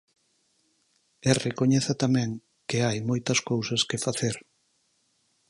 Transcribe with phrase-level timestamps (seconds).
[1.29, 2.29] E recoñeza tamén
[2.67, 4.35] que hai moitas cousas que facer.